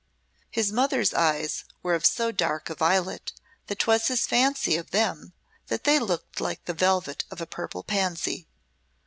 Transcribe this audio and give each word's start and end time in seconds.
His 0.49 0.71
mother's 0.71 1.13
eyes 1.13 1.63
were 1.83 1.93
of 1.93 2.07
so 2.07 2.31
dark 2.31 2.71
a 2.71 2.73
violet 2.73 3.33
that 3.67 3.77
'twas 3.77 4.07
his 4.07 4.25
fancy 4.25 4.75
of 4.75 4.89
them 4.89 5.33
that 5.67 5.83
they 5.83 5.99
looked 5.99 6.41
like 6.41 6.65
the 6.65 6.73
velvet 6.73 7.23
of 7.29 7.39
a 7.39 7.45
purple 7.45 7.83
pansy. 7.83 8.47